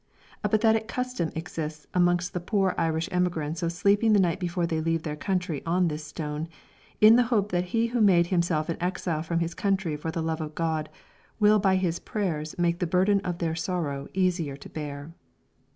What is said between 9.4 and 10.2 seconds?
his country for